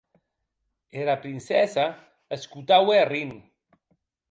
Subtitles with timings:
[1.01, 1.85] Era princessa
[2.39, 3.37] escotaue arrint.